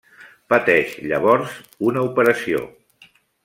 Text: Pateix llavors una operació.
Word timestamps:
Pateix 0.53 0.95
llavors 1.11 1.55
una 1.91 2.07
operació. 2.11 2.67